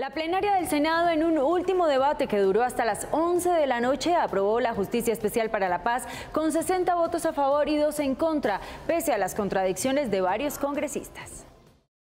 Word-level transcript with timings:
La 0.00 0.08
plenaria 0.08 0.54
del 0.54 0.66
Senado 0.66 1.10
en 1.10 1.22
un 1.22 1.36
último 1.36 1.86
debate 1.86 2.26
que 2.26 2.38
duró 2.38 2.62
hasta 2.62 2.86
las 2.86 3.06
11 3.10 3.50
de 3.50 3.66
la 3.66 3.82
noche 3.82 4.14
aprobó 4.14 4.58
la 4.58 4.72
Justicia 4.72 5.12
Especial 5.12 5.50
para 5.50 5.68
la 5.68 5.82
Paz 5.82 6.04
con 6.32 6.52
60 6.52 6.94
votos 6.94 7.26
a 7.26 7.34
favor 7.34 7.68
y 7.68 7.76
2 7.76 8.00
en 8.00 8.14
contra, 8.14 8.62
pese 8.86 9.12
a 9.12 9.18
las 9.18 9.34
contradicciones 9.34 10.10
de 10.10 10.22
varios 10.22 10.56
congresistas. 10.56 11.44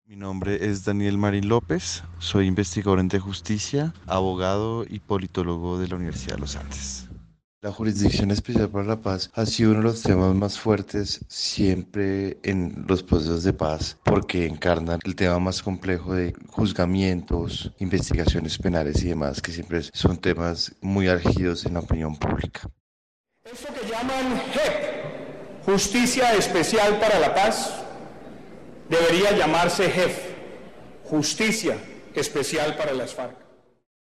Mi 0.07 0.15
nombre 0.15 0.65
es 0.65 0.85
Daniel 0.85 1.19
Marín 1.19 1.49
López, 1.49 2.05
soy 2.21 2.47
investigador 2.47 3.01
en 3.01 3.09
de 3.09 3.19
justicia, 3.19 3.93
abogado 4.07 4.85
y 4.89 5.01
politólogo 5.01 5.81
de 5.81 5.89
la 5.89 5.97
Universidad 5.97 6.37
de 6.37 6.41
los 6.41 6.55
Andes. 6.55 7.09
La 7.61 7.73
Jurisdicción 7.73 8.31
Especial 8.31 8.69
para 8.69 8.85
la 8.85 9.01
Paz 9.01 9.31
ha 9.35 9.45
sido 9.45 9.73
uno 9.73 9.81
de 9.81 9.87
los 9.87 10.03
temas 10.03 10.33
más 10.33 10.61
fuertes 10.61 11.25
siempre 11.27 12.39
en 12.45 12.85
los 12.87 13.03
procesos 13.03 13.43
de 13.43 13.53
paz 13.53 13.97
porque 14.05 14.47
encarna 14.47 14.97
el 15.03 15.17
tema 15.17 15.41
más 15.41 15.61
complejo 15.61 16.15
de 16.15 16.35
juzgamientos, 16.47 17.73
investigaciones 17.81 18.59
penales 18.59 19.03
y 19.03 19.09
demás, 19.09 19.43
que 19.43 19.51
siempre 19.51 19.83
son 19.93 20.19
temas 20.19 20.73
muy 20.83 21.09
álgidos 21.09 21.67
en 21.67 21.75
la 21.75 21.81
opinión 21.81 22.15
pública. 22.15 22.61
Eso 23.45 23.67
que 23.75 23.91
llaman 23.91 24.41
Justicia 25.67 26.35
Especial 26.35 27.01
para 27.01 27.19
la 27.19 27.35
Paz, 27.35 27.75
debería 28.89 29.37
llamarse 29.37 29.91
JEF, 29.91 30.17
Justicia 31.03 31.77
Especial 32.15 32.77
para 32.77 32.93
las 32.93 33.13
FARC. 33.13 33.48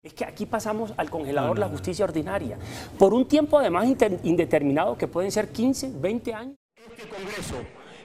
Es 0.04 0.14
que 0.14 0.26
aquí 0.26 0.46
pasamos 0.46 0.94
al 0.98 1.10
congelador 1.10 1.58
la 1.58 1.70
justicia 1.70 2.04
ordinaria, 2.04 2.58
por 3.00 3.14
un 3.14 3.26
tiempo 3.26 3.58
además 3.58 3.88
indeterminado 4.24 4.98
que 4.98 5.08
pueden 5.08 5.32
ser 5.32 5.48
15, 5.50 5.94
20 5.96 6.34
años. 6.34 6.58
Este 6.76 7.08
Congreso, 7.08 7.56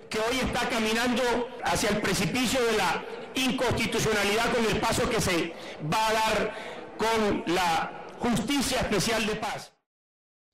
que 0.08 0.20
hoy 0.20 0.38
está 0.38 0.68
caminando 0.68 1.22
hacia 1.64 1.90
el 1.90 2.00
precipicio 2.00 2.64
de 2.64 2.76
la 2.76 3.04
inconstitucionalidad 3.34 4.54
con 4.54 4.64
el 4.64 4.78
paso 4.78 5.10
que 5.10 5.20
se 5.20 5.52
va 5.92 6.08
a 6.08 6.12
dar 6.12 6.54
con 6.96 7.42
la 7.52 8.06
justicia 8.20 8.80
especial 8.82 9.26
de 9.26 9.34
paz 9.34 9.72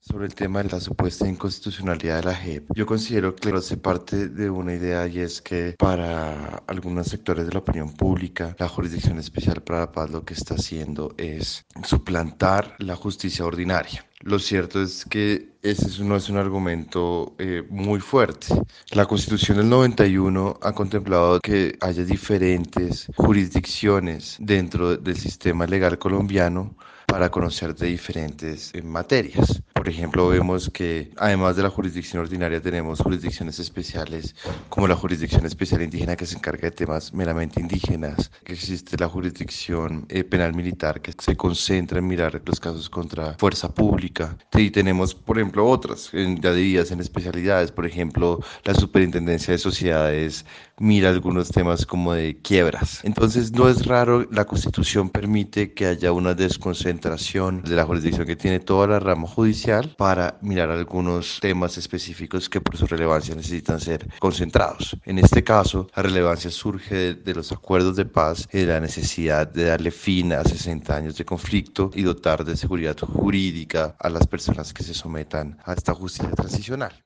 sobre 0.07 0.27
el 0.27 0.35
tema 0.35 0.61
de 0.61 0.69
la 0.69 0.79
supuesta 0.79 1.27
inconstitucionalidad 1.27 2.17
de 2.17 2.23
la 2.23 2.35
JEP. 2.35 2.69
Yo 2.75 2.85
considero 2.85 3.35
que 3.35 3.49
hace 3.49 3.77
parte 3.77 4.29
de 4.29 4.49
una 4.49 4.73
idea 4.73 5.07
y 5.07 5.19
es 5.19 5.41
que 5.41 5.75
para 5.79 6.63
algunos 6.67 7.07
sectores 7.07 7.47
de 7.47 7.53
la 7.53 7.59
opinión 7.59 7.93
pública, 7.93 8.55
la 8.59 8.69
Jurisdicción 8.69 9.17
Especial 9.17 9.63
para 9.63 9.79
la 9.79 9.91
Paz 9.91 10.11
lo 10.11 10.23
que 10.23 10.35
está 10.35 10.55
haciendo 10.55 11.13
es 11.17 11.65
suplantar 11.83 12.75
la 12.77 12.95
justicia 12.95 13.45
ordinaria. 13.45 14.05
Lo 14.21 14.39
cierto 14.39 14.81
es 14.81 15.05
que 15.05 15.55
ese 15.61 16.03
no 16.03 16.15
es 16.15 16.29
un 16.29 16.37
argumento 16.37 17.35
eh, 17.39 17.63
muy 17.69 17.99
fuerte. 17.99 18.47
La 18.91 19.05
Constitución 19.05 19.57
del 19.57 19.69
91 19.69 20.59
ha 20.61 20.71
contemplado 20.73 21.39
que 21.41 21.77
haya 21.81 22.03
diferentes 22.03 23.07
jurisdicciones 23.15 24.37
dentro 24.39 24.97
del 24.97 25.17
sistema 25.17 25.65
legal 25.65 25.97
colombiano 25.97 26.75
para 27.07 27.29
conocer 27.29 27.75
de 27.75 27.87
diferentes 27.87 28.71
eh, 28.73 28.81
materias. 28.81 29.61
Por 29.85 29.93
ejemplo, 29.93 30.27
vemos 30.29 30.67
que 30.71 31.11
además 31.15 31.55
de 31.55 31.61
la 31.61 31.69
jurisdicción 31.69 32.23
ordinaria 32.23 32.59
tenemos 32.59 33.01
jurisdicciones 33.01 33.59
especiales 33.59 34.35
como 34.67 34.87
la 34.87 34.95
Jurisdicción 34.95 35.45
Especial 35.45 35.83
Indígena 35.83 36.15
que 36.15 36.25
se 36.25 36.37
encarga 36.37 36.63
de 36.63 36.71
temas 36.71 37.13
meramente 37.13 37.61
indígenas, 37.61 38.31
que 38.43 38.53
existe 38.53 38.97
la 38.97 39.07
Jurisdicción 39.07 40.07
eh, 40.09 40.23
Penal 40.23 40.55
Militar 40.55 41.01
que 41.01 41.13
se 41.19 41.35
concentra 41.35 41.99
en 41.99 42.07
mirar 42.07 42.41
los 42.43 42.59
casos 42.59 42.89
contra 42.89 43.35
fuerza 43.35 43.71
pública. 43.71 44.35
Y 44.53 44.71
tenemos, 44.71 45.13
por 45.13 45.37
ejemplo, 45.37 45.67
otras 45.67 46.09
ya 46.11 46.51
divididas 46.51 46.89
en 46.89 46.99
especialidades, 46.99 47.71
por 47.71 47.85
ejemplo, 47.85 48.39
la 48.63 48.73
Superintendencia 48.73 49.51
de 49.51 49.59
Sociedades 49.59 50.45
mira 50.79 51.09
algunos 51.09 51.49
temas 51.49 51.85
como 51.85 52.13
de 52.13 52.37
quiebras. 52.41 53.01
Entonces, 53.03 53.51
no 53.51 53.69
es 53.69 53.85
raro, 53.85 54.27
la 54.31 54.45
Constitución 54.45 55.09
permite 55.09 55.73
que 55.73 55.85
haya 55.85 56.11
una 56.11 56.33
desconcentración 56.33 57.61
de 57.61 57.75
la 57.75 57.85
jurisdicción 57.85 58.25
que 58.25 58.35
tiene 58.35 58.59
toda 58.59 58.87
la 58.87 58.99
rama 58.99 59.27
judicial 59.27 59.74
para 59.83 60.37
mirar 60.41 60.69
algunos 60.69 61.39
temas 61.39 61.77
específicos 61.77 62.49
que 62.49 62.61
por 62.61 62.77
su 62.77 62.87
relevancia 62.87 63.35
necesitan 63.35 63.79
ser 63.79 64.07
concentrados. 64.19 64.95
En 65.05 65.19
este 65.19 65.43
caso, 65.43 65.87
la 65.95 66.03
relevancia 66.03 66.51
surge 66.51 67.15
de, 67.15 67.35
los 67.35 67.51
acuerdos 67.51 67.95
de 67.95 68.05
paz 68.05 68.47
y 68.51 68.59
de 68.59 68.65
la 68.67 68.79
necesidad 68.79 69.47
de 69.47 69.65
darle 69.65 69.91
fin 69.91 70.33
a 70.33 70.43
60 70.43 70.95
años 70.95 71.17
de 71.17 71.25
conflicto 71.25 71.91
y 71.93 72.03
dotar 72.03 72.45
de 72.45 72.55
seguridad 72.57 72.97
jurídica 72.97 73.95
a 73.99 74.09
las 74.09 74.27
personas 74.27 74.73
que 74.73 74.83
se 74.83 74.93
sometan 74.93 75.57
a 75.65 75.73
esta 75.73 75.93
justicia 75.93 76.31
transicional. 76.31 77.04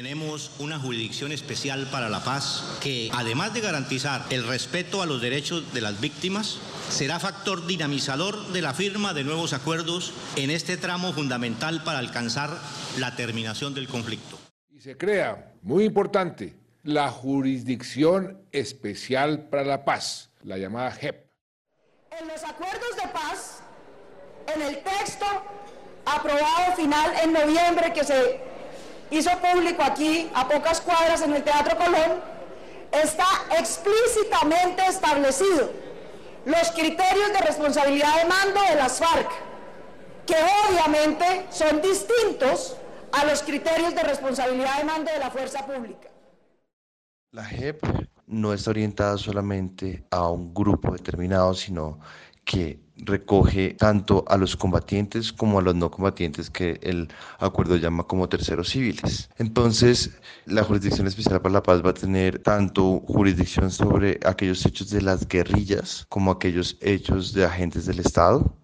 Tenemos 0.00 0.50
una 0.58 0.78
jurisdicción 0.78 1.30
especial 1.30 1.86
para 1.92 2.08
la 2.08 2.24
paz 2.24 2.64
que, 2.80 3.10
además 3.12 3.52
de 3.52 3.60
garantizar 3.60 4.24
el 4.30 4.46
respeto 4.46 5.02
a 5.02 5.06
los 5.06 5.20
derechos 5.20 5.74
de 5.74 5.82
las 5.82 6.00
víctimas, 6.00 6.58
será 6.88 7.20
factor 7.20 7.66
dinamizador 7.66 8.46
de 8.46 8.62
la 8.62 8.72
firma 8.72 9.12
de 9.12 9.24
nuevos 9.24 9.52
acuerdos 9.52 10.14
en 10.36 10.48
este 10.48 10.78
tramo 10.78 11.12
fundamental 11.12 11.84
para 11.84 11.98
alcanzar 11.98 12.48
la 12.96 13.14
terminación 13.14 13.74
del 13.74 13.88
conflicto. 13.88 14.38
Y 14.70 14.80
se 14.80 14.96
crea, 14.96 15.52
muy 15.60 15.84
importante, 15.84 16.54
la 16.82 17.10
Jurisdicción 17.10 18.40
Especial 18.52 19.50
para 19.50 19.64
la 19.64 19.84
Paz, 19.84 20.30
la 20.44 20.56
llamada 20.56 20.92
JEP. 20.92 21.26
En 22.18 22.26
los 22.26 22.42
acuerdos 22.42 22.96
de 22.96 23.06
paz, 23.12 23.60
en 24.54 24.62
el 24.62 24.82
texto 24.82 25.26
aprobado 26.06 26.74
final 26.74 27.12
en 27.22 27.34
noviembre 27.34 27.92
que 27.92 28.02
se 28.02 28.49
hizo 29.10 29.30
público 29.38 29.82
aquí 29.82 30.30
a 30.34 30.48
pocas 30.48 30.80
cuadras 30.80 31.22
en 31.22 31.34
el 31.34 31.42
Teatro 31.42 31.76
Colón, 31.76 32.20
está 32.92 33.26
explícitamente 33.58 34.84
establecido 34.86 35.70
los 36.44 36.70
criterios 36.70 37.32
de 37.32 37.40
responsabilidad 37.40 38.22
de 38.22 38.28
mando 38.28 38.60
de 38.62 38.76
las 38.76 38.98
FARC, 38.98 39.30
que 40.26 40.34
obviamente 40.68 41.46
son 41.50 41.80
distintos 41.82 42.76
a 43.12 43.24
los 43.24 43.42
criterios 43.42 43.94
de 43.94 44.02
responsabilidad 44.02 44.78
de 44.78 44.84
mando 44.84 45.12
de 45.12 45.18
la 45.18 45.30
fuerza 45.30 45.66
pública. 45.66 46.08
La 47.32 47.44
JEP 47.44 47.82
no 48.26 48.52
está 48.52 48.70
orientada 48.70 49.18
solamente 49.18 50.04
a 50.10 50.28
un 50.30 50.54
grupo 50.54 50.92
determinado, 50.92 51.54
sino 51.54 52.00
que 52.44 52.80
recoge 53.04 53.74
tanto 53.74 54.24
a 54.28 54.36
los 54.36 54.56
combatientes 54.56 55.32
como 55.32 55.58
a 55.58 55.62
los 55.62 55.74
no 55.74 55.90
combatientes 55.90 56.50
que 56.50 56.78
el 56.82 57.08
acuerdo 57.38 57.76
llama 57.76 58.04
como 58.04 58.28
terceros 58.28 58.70
civiles. 58.70 59.30
Entonces, 59.38 60.10
la 60.46 60.64
Jurisdicción 60.64 61.06
Especial 61.06 61.40
para 61.40 61.54
la 61.54 61.62
Paz 61.62 61.82
va 61.84 61.90
a 61.90 61.94
tener 61.94 62.38
tanto 62.40 63.00
jurisdicción 63.06 63.70
sobre 63.70 64.18
aquellos 64.24 64.64
hechos 64.66 64.90
de 64.90 65.02
las 65.02 65.26
guerrillas 65.26 66.06
como 66.08 66.30
aquellos 66.30 66.76
hechos 66.80 67.32
de 67.32 67.44
agentes 67.44 67.86
del 67.86 68.00
Estado 68.00 68.54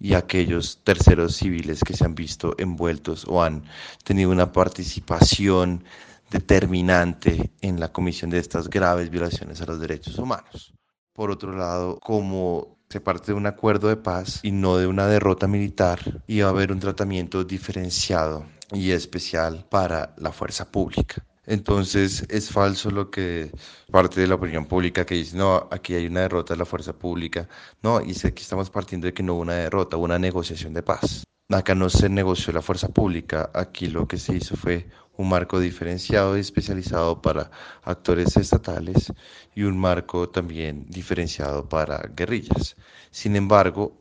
y 0.00 0.14
aquellos 0.14 0.80
terceros 0.84 1.36
civiles 1.36 1.82
que 1.84 1.94
se 1.94 2.04
han 2.04 2.14
visto 2.14 2.54
envueltos 2.58 3.24
o 3.28 3.42
han 3.42 3.64
tenido 4.04 4.30
una 4.30 4.52
participación 4.52 5.84
determinante 6.30 7.50
en 7.62 7.80
la 7.80 7.90
comisión 7.90 8.30
de 8.30 8.38
estas 8.38 8.68
graves 8.68 9.10
violaciones 9.10 9.60
a 9.60 9.66
los 9.66 9.80
derechos 9.80 10.18
humanos. 10.18 10.72
Por 11.12 11.30
otro 11.30 11.56
lado, 11.56 11.98
como 11.98 12.77
se 12.90 13.00
parte 13.00 13.32
de 13.32 13.34
un 13.34 13.46
acuerdo 13.46 13.88
de 13.88 13.96
paz 13.96 14.40
y 14.42 14.50
no 14.50 14.78
de 14.78 14.86
una 14.86 15.06
derrota 15.06 15.46
militar, 15.46 16.22
iba 16.26 16.46
a 16.46 16.50
haber 16.50 16.72
un 16.72 16.80
tratamiento 16.80 17.44
diferenciado 17.44 18.46
y 18.72 18.92
especial 18.92 19.66
para 19.68 20.14
la 20.16 20.32
fuerza 20.32 20.70
pública. 20.70 21.24
Entonces 21.46 22.26
es 22.28 22.50
falso 22.50 22.90
lo 22.90 23.10
que 23.10 23.50
parte 23.90 24.20
de 24.20 24.26
la 24.26 24.34
opinión 24.34 24.66
pública 24.66 25.06
que 25.06 25.14
dice, 25.14 25.36
no, 25.36 25.68
aquí 25.70 25.94
hay 25.94 26.06
una 26.06 26.20
derrota 26.20 26.54
de 26.54 26.58
la 26.58 26.66
fuerza 26.66 26.92
pública. 26.92 27.48
No, 27.82 28.00
y 28.02 28.10
aquí 28.10 28.42
estamos 28.42 28.68
partiendo 28.70 29.06
de 29.06 29.14
que 29.14 29.22
no 29.22 29.34
hubo 29.34 29.42
una 29.42 29.54
derrota, 29.54 29.96
una 29.96 30.18
negociación 30.18 30.74
de 30.74 30.82
paz. 30.82 31.27
Acá 31.50 31.74
no 31.74 31.88
se 31.88 32.10
negoció 32.10 32.52
la 32.52 32.60
fuerza 32.60 32.88
pública, 32.88 33.50
aquí 33.54 33.86
lo 33.86 34.06
que 34.06 34.18
se 34.18 34.36
hizo 34.36 34.54
fue 34.54 34.86
un 35.16 35.30
marco 35.30 35.58
diferenciado 35.60 36.36
y 36.36 36.40
especializado 36.40 37.22
para 37.22 37.50
actores 37.84 38.36
estatales 38.36 39.10
y 39.54 39.62
un 39.62 39.78
marco 39.78 40.28
también 40.28 40.84
diferenciado 40.90 41.66
para 41.66 42.02
guerrillas. 42.14 42.76
Sin 43.10 43.34
embargo, 43.34 43.98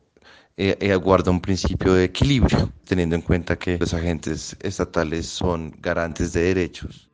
eh, 0.57 0.77
eh, 0.81 0.93
guarda 0.95 1.31
un 1.31 1.39
principio 1.39 1.93
de 1.93 2.03
equilibrio, 2.03 2.69
teniendo 2.83 3.15
en 3.15 3.21
cuenta 3.21 3.57
que 3.57 3.77
los 3.77 3.93
agentes 3.93 4.57
estatales 4.59 5.27
son 5.27 5.73
garantes 5.79 6.33
de 6.33 6.41
derechos 6.53 7.06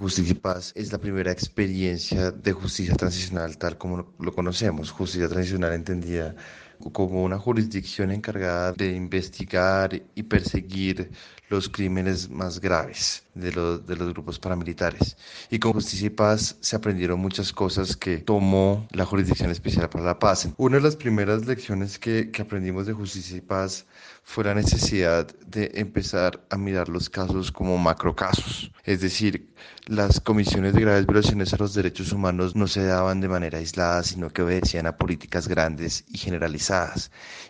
Justicia 0.00 0.32
y 0.32 0.34
Paz 0.34 0.72
es 0.76 0.92
la 0.92 0.98
primera 0.98 1.30
experiencia 1.30 2.30
de 2.30 2.52
justicia 2.52 2.94
transicional 2.94 3.58
tal 3.58 3.76
como 3.76 4.14
lo 4.18 4.32
conocemos. 4.32 4.90
Justicia 4.90 5.28
transicional 5.28 5.74
entendida 5.74 6.34
como 6.92 7.22
una 7.22 7.38
jurisdicción 7.38 8.10
encargada 8.10 8.72
de 8.72 8.94
investigar 8.94 10.02
y 10.14 10.22
perseguir 10.22 11.10
los 11.50 11.68
crímenes 11.68 12.30
más 12.30 12.60
graves 12.60 13.24
de 13.34 13.52
los, 13.52 13.84
de 13.86 13.96
los 13.96 14.10
grupos 14.10 14.38
paramilitares. 14.38 15.16
Y 15.50 15.58
con 15.58 15.72
Justicia 15.72 16.06
y 16.06 16.10
Paz 16.10 16.56
se 16.60 16.76
aprendieron 16.76 17.18
muchas 17.18 17.52
cosas 17.52 17.96
que 17.96 18.18
tomó 18.18 18.86
la 18.92 19.04
Jurisdicción 19.04 19.50
Especial 19.50 19.90
para 19.90 20.04
la 20.04 20.18
Paz. 20.18 20.48
Una 20.56 20.76
de 20.76 20.82
las 20.82 20.96
primeras 20.96 21.46
lecciones 21.46 21.98
que, 21.98 22.30
que 22.30 22.42
aprendimos 22.42 22.86
de 22.86 22.92
Justicia 22.92 23.36
y 23.36 23.40
Paz 23.40 23.84
fue 24.22 24.44
la 24.44 24.54
necesidad 24.54 25.26
de 25.46 25.72
empezar 25.74 26.40
a 26.50 26.56
mirar 26.56 26.88
los 26.88 27.10
casos 27.10 27.50
como 27.50 27.76
macrocasos. 27.78 28.70
Es 28.84 29.00
decir, 29.00 29.52
las 29.86 30.20
comisiones 30.20 30.74
de 30.74 30.82
graves 30.82 31.06
violaciones 31.06 31.52
a 31.52 31.56
los 31.56 31.74
derechos 31.74 32.12
humanos 32.12 32.54
no 32.54 32.68
se 32.68 32.84
daban 32.84 33.20
de 33.20 33.28
manera 33.28 33.58
aislada, 33.58 34.04
sino 34.04 34.30
que 34.30 34.42
obedecían 34.42 34.86
a 34.86 34.96
políticas 34.96 35.48
grandes 35.48 36.04
y 36.08 36.18
generalizadas 36.18 36.69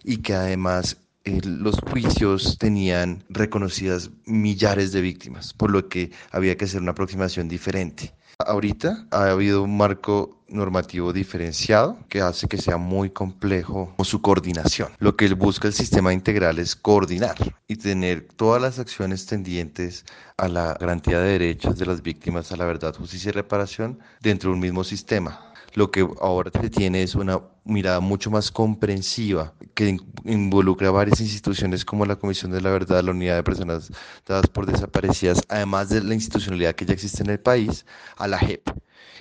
y 0.03 0.19
que 0.19 0.35
además 0.35 0.97
eh, 1.25 1.41
los 1.45 1.77
juicios 1.91 2.57
tenían 2.59 3.23
reconocidas 3.29 4.11
millares 4.25 4.93
de 4.93 5.03
víctimas, 5.03 5.53
por 5.53 5.71
lo 5.71 5.89
que 5.89 6.11
había 6.31 6.57
que 6.57 6.65
hacer 6.65 6.81
una 6.81 6.93
aproximación 6.93 7.49
diferente. 7.49 8.15
Ahorita 8.39 9.07
ha 9.11 9.31
habido 9.31 9.63
un 9.63 9.77
marco 9.77 10.39
normativo 10.49 11.13
diferenciado 11.13 11.99
que 12.09 12.23
hace 12.23 12.49
que 12.49 12.57
sea 12.57 12.79
muy 12.79 13.11
complejo 13.11 13.95
su 14.03 14.23
coordinación. 14.23 14.89
Lo 14.99 15.15
que 15.15 15.33
busca 15.35 15.69
el 15.69 15.75
sistema 15.75 16.15
integral 16.15 16.59
es 16.59 16.75
coordinar 16.75 17.37
y 17.69 17.77
tener 17.77 18.27
todas 18.37 18.63
las 18.63 18.79
acciones 18.79 19.27
tendientes 19.27 20.07
a 20.39 20.49
la 20.49 20.75
garantía 20.81 21.21
de 21.21 21.33
derechos 21.33 21.79
de 21.79 21.85
las 21.85 22.03
víctimas, 22.03 22.51
a 22.51 22.57
la 22.57 22.65
verdad, 22.65 22.97
justicia 22.97 23.29
y 23.29 23.33
reparación 23.33 23.99
dentro 24.23 24.49
de 24.49 24.55
un 24.55 24.61
mismo 24.61 24.85
sistema 24.85 25.50
lo 25.75 25.91
que 25.91 26.07
ahora 26.21 26.51
se 26.61 26.71
tiene 26.71 27.03
es 27.03 27.15
una 27.15 27.41
mirada 27.65 28.01
mucho 28.01 28.31
más 28.31 28.51
comprensiva 28.51 29.55
que 29.75 29.97
involucra 30.25 30.89
a 30.89 30.91
varias 30.91 31.21
instituciones 31.21 31.85
como 31.85 32.05
la 32.05 32.17
Comisión 32.17 32.51
de 32.51 32.61
la 32.61 32.71
Verdad, 32.71 33.03
la 33.03 33.13
Unidad 33.13 33.37
de 33.37 33.43
Personas 33.43 33.91
Dadas 34.27 34.47
por 34.49 34.67
Desaparecidas, 34.67 35.41
además 35.49 35.89
de 35.89 36.03
la 36.03 36.15
institucionalidad 36.15 36.75
que 36.75 36.85
ya 36.85 36.95
existe 36.95 37.23
en 37.23 37.31
el 37.31 37.41
país, 37.41 37.87
a 38.17 38.27
la 38.27 38.39
JEP. 38.39 38.69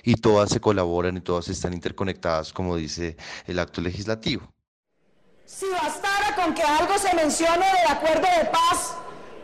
Y 0.02 0.14
todas 0.14 0.50
se 0.50 0.60
colaboran 0.60 1.16
y 1.16 1.20
todas 1.20 1.48
están 1.48 1.74
interconectadas, 1.74 2.52
como 2.52 2.76
dice 2.76 3.16
el 3.46 3.58
acto 3.58 3.80
legislativo. 3.80 4.42
Si 5.44 5.66
bastara 5.68 6.34
con 6.36 6.54
que 6.54 6.62
algo 6.62 6.96
se 6.98 7.14
mencione 7.14 7.66
del 7.66 7.96
acuerdo 7.96 8.22
de 8.22 8.46
paz 8.46 8.94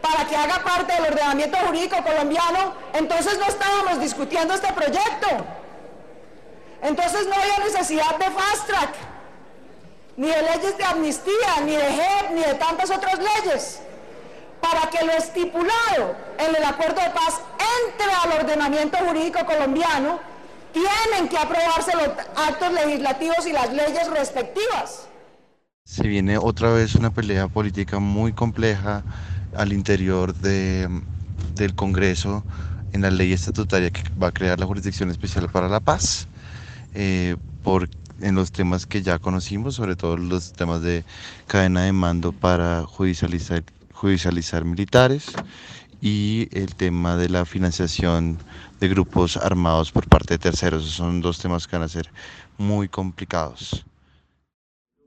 para 0.00 0.26
que 0.26 0.36
haga 0.36 0.62
parte 0.62 0.92
del 0.94 1.12
ordenamiento 1.12 1.58
jurídico 1.58 1.96
colombiano, 2.02 2.74
entonces 2.94 3.38
no 3.38 3.46
estábamos 3.46 4.00
discutiendo 4.00 4.54
este 4.54 4.72
proyecto. 4.72 5.65
Entonces 6.82 7.26
no 7.26 7.34
había 7.34 7.64
necesidad 7.64 8.18
de 8.18 8.24
fast 8.26 8.66
track, 8.66 8.94
ni 10.16 10.28
de 10.28 10.42
leyes 10.42 10.76
de 10.76 10.84
amnistía, 10.84 11.60
ni 11.64 11.72
de 11.72 11.92
JEP, 11.92 12.30
ni 12.34 12.40
de 12.42 12.54
tantas 12.54 12.90
otras 12.90 13.18
leyes, 13.18 13.80
para 14.60 14.88
que 14.90 15.04
lo 15.04 15.12
estipulado 15.12 16.16
en 16.38 16.54
el 16.54 16.64
acuerdo 16.64 17.00
de 17.00 17.10
paz 17.10 17.40
entre 17.84 18.12
al 18.12 18.40
ordenamiento 18.40 18.98
jurídico 18.98 19.44
colombiano, 19.44 20.20
tienen 20.72 21.28
que 21.28 21.38
aprobarse 21.38 21.92
los 21.96 22.08
actos 22.36 22.72
legislativos 22.72 23.46
y 23.46 23.52
las 23.52 23.72
leyes 23.72 24.10
respectivas. 24.10 25.08
Se 25.84 26.06
viene 26.06 26.36
otra 26.36 26.70
vez 26.72 26.94
una 26.94 27.12
pelea 27.12 27.48
política 27.48 27.98
muy 27.98 28.32
compleja 28.32 29.02
al 29.56 29.72
interior 29.72 30.34
de, 30.34 30.88
del 31.54 31.74
Congreso 31.74 32.44
en 32.92 33.02
la 33.02 33.10
ley 33.10 33.32
estatutaria 33.32 33.90
que 33.90 34.02
va 34.20 34.28
a 34.28 34.32
crear 34.32 34.58
la 34.58 34.66
Jurisdicción 34.66 35.10
Especial 35.10 35.48
para 35.48 35.68
la 35.68 35.80
Paz 35.80 36.28
eh, 36.96 37.36
por, 37.62 37.90
en 38.20 38.34
los 38.34 38.52
temas 38.52 38.86
que 38.86 39.02
ya 39.02 39.18
conocimos, 39.18 39.74
sobre 39.74 39.96
todo 39.96 40.16
los 40.16 40.52
temas 40.52 40.80
de 40.82 41.04
cadena 41.46 41.84
de 41.84 41.92
mando 41.92 42.32
para 42.32 42.84
judicializar, 42.84 43.64
judicializar 43.92 44.64
militares 44.64 45.42
y 46.00 46.48
el 46.52 46.74
tema 46.74 47.16
de 47.16 47.28
la 47.28 47.44
financiación 47.44 48.38
de 48.80 48.88
grupos 48.88 49.36
armados 49.36 49.92
por 49.92 50.08
parte 50.08 50.34
de 50.34 50.38
terceros. 50.38 50.84
Son 50.86 51.20
dos 51.20 51.38
temas 51.38 51.66
que 51.66 51.76
van 51.76 51.84
a 51.84 51.88
ser 51.88 52.10
muy 52.56 52.88
complicados. 52.88 53.84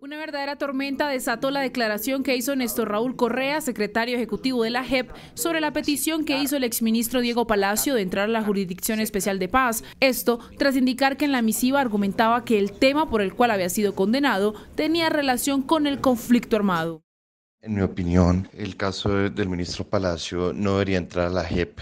Una 0.02 0.16
verdadera 0.16 0.56
tormenta 0.56 1.10
desató 1.10 1.52
la 1.52 1.60
declaración 1.60 2.24
que 2.24 2.38
hizo 2.38 2.56
Néstor 2.56 2.88
Raúl 2.88 3.18
Correa, 3.18 3.60
secretario 3.60 4.16
ejecutivo 4.16 4.64
de 4.64 4.70
la 4.70 4.86
JEP, 4.86 5.12
sobre 5.34 5.60
la 5.60 5.74
petición 5.74 6.24
que 6.24 6.40
hizo 6.40 6.56
el 6.56 6.64
exministro 6.64 7.20
Diego 7.20 7.48
Palacio 7.48 7.96
de 7.96 8.04
entrar 8.04 8.30
a 8.30 8.32
la 8.32 8.42
Jurisdicción 8.42 9.02
Especial 9.02 9.40
de 9.40 9.50
Paz. 9.50 9.84
Esto 10.00 10.40
tras 10.58 10.78
indicar 10.78 11.18
que 11.18 11.26
en 11.26 11.34
la 11.34 11.42
misiva 11.42 11.82
argumentaba 11.82 12.46
que 12.46 12.60
el 12.60 12.72
tema 12.72 13.10
por 13.10 13.22
el 13.22 13.34
cual 13.34 13.52
había 13.52 13.68
sido 13.68 13.94
condenado 13.94 14.54
tenía 14.76 15.10
relación 15.10 15.64
con 15.64 15.86
el 15.86 16.00
conflicto 16.00 16.56
armado. 16.56 17.04
En 17.60 17.76
mi 17.76 17.82
opinión, 17.82 18.48
el 18.54 18.78
caso 18.78 19.10
del 19.10 19.50
ministro 19.50 19.84
Palacio 19.84 20.54
no 20.54 20.72
debería 20.74 20.98
entrar 20.98 21.28
a 21.28 21.30
la 21.30 21.44
JEP 21.44 21.78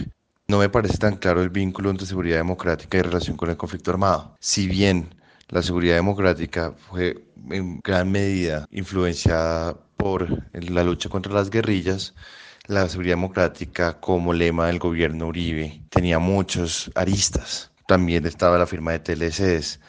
no 0.49 0.59
me 0.59 0.69
parece 0.69 0.97
tan 0.97 1.17
claro 1.17 1.41
el 1.41 1.49
vínculo 1.49 1.89
entre 1.89 2.07
seguridad 2.07 2.37
democrática 2.37 2.97
y 2.97 3.01
relación 3.01 3.35
con 3.35 3.49
el 3.49 3.57
conflicto 3.57 3.91
armado. 3.91 4.37
Si 4.39 4.69
bien 4.69 5.09
la 5.49 5.61
seguridad 5.61 5.95
democrática 5.95 6.73
fue 6.89 7.23
en 7.49 7.79
gran 7.79 8.11
medida 8.11 8.67
influenciada 8.71 9.77
por 9.95 10.27
la 10.53 10.83
lucha 10.83 11.09
contra 11.09 11.33
las 11.33 11.49
guerrillas. 11.49 12.13
La 12.67 12.89
seguridad 12.89 13.13
democrática 13.13 13.99
como 13.99 14.33
lema 14.33 14.67
del 14.67 14.79
gobierno 14.79 15.27
Uribe 15.27 15.81
tenía 15.89 16.19
muchos 16.19 16.91
aristas. 16.95 17.71
También 17.87 18.25
estaba 18.25 18.57
la 18.57 18.67
firma 18.67 18.91
de 18.91 18.99
TLCs. 18.99 19.79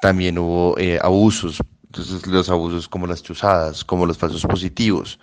También 0.00 0.38
hubo 0.38 0.78
eh, 0.78 0.98
abusos, 1.02 1.58
entonces 1.84 2.26
los 2.26 2.48
abusos 2.48 2.88
como 2.88 3.06
las 3.06 3.22
chuzadas, 3.22 3.84
como 3.84 4.06
los 4.06 4.16
falsos 4.16 4.42
positivos. 4.46 5.20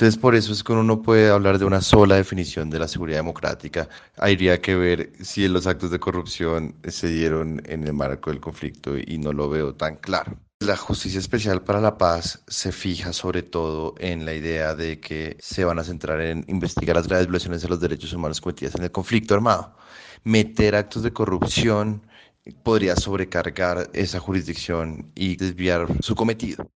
Entonces, 0.00 0.18
por 0.18 0.34
eso 0.34 0.54
es 0.54 0.64
que 0.64 0.72
uno 0.72 0.82
no 0.82 1.02
puede 1.02 1.28
hablar 1.28 1.58
de 1.58 1.66
una 1.66 1.82
sola 1.82 2.16
definición 2.16 2.70
de 2.70 2.78
la 2.78 2.88
seguridad 2.88 3.18
democrática. 3.18 3.86
Habría 4.16 4.58
que 4.58 4.74
ver 4.74 5.12
si 5.20 5.46
los 5.46 5.66
actos 5.66 5.90
de 5.90 6.00
corrupción 6.00 6.74
se 6.88 7.08
dieron 7.08 7.60
en 7.66 7.86
el 7.86 7.92
marco 7.92 8.30
del 8.30 8.40
conflicto 8.40 8.96
y 8.96 9.18
no 9.18 9.34
lo 9.34 9.50
veo 9.50 9.74
tan 9.74 9.96
claro. 9.96 10.38
La 10.60 10.78
Justicia 10.78 11.20
Especial 11.20 11.62
para 11.62 11.82
la 11.82 11.98
Paz 11.98 12.42
se 12.46 12.72
fija 12.72 13.12
sobre 13.12 13.42
todo 13.42 13.94
en 13.98 14.24
la 14.24 14.32
idea 14.32 14.74
de 14.74 15.00
que 15.00 15.36
se 15.38 15.66
van 15.66 15.78
a 15.78 15.84
centrar 15.84 16.22
en 16.22 16.46
investigar 16.48 16.96
las 16.96 17.06
graves 17.06 17.26
violaciones 17.26 17.60
de 17.60 17.68
los 17.68 17.80
derechos 17.80 18.14
humanos 18.14 18.40
cometidas 18.40 18.76
en 18.76 18.84
el 18.84 18.90
conflicto 18.90 19.34
armado. 19.34 19.76
Meter 20.24 20.76
actos 20.76 21.02
de 21.02 21.12
corrupción 21.12 22.06
podría 22.62 22.96
sobrecargar 22.96 23.90
esa 23.92 24.18
jurisdicción 24.18 25.12
y 25.14 25.36
desviar 25.36 25.88
su 26.02 26.14
cometido. 26.14 26.70